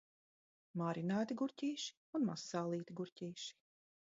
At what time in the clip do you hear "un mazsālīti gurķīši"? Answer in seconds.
2.21-3.53